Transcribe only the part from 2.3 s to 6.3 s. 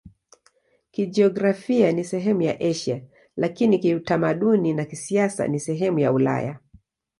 ya Asia, lakini kiutamaduni na kisiasa ni sehemu ya